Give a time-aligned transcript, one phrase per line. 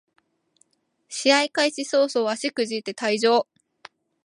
[1.09, 3.45] 試合開始そうそう足くじいて退場